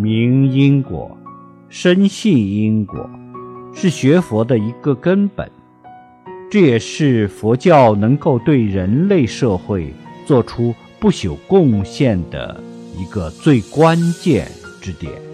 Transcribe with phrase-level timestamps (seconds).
[0.00, 1.14] 明因果
[1.68, 3.10] 深信因果
[3.74, 5.46] 是学佛的一个根本。
[6.50, 9.92] 这也是佛教能够对人类社会
[10.24, 12.58] 做出不朽贡献的
[12.96, 14.50] 一个最关键
[14.80, 15.29] 之点。